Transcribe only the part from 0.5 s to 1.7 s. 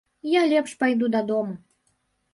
лепш пайду дадому.